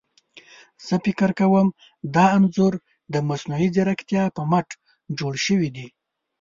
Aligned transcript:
زه 0.85 0.95
فکر 1.05 1.29
کوم 1.39 1.67
چي 1.71 1.75
دا 2.15 2.25
انځور 2.37 2.73
ده 3.11 3.19
مصنوعي 3.29 3.67
ځيرکتيا 3.75 4.23
په 4.35 4.41
مټ 4.51 4.67
جوړ 5.19 5.33
شوي 5.45 5.69
دي. 5.75 5.87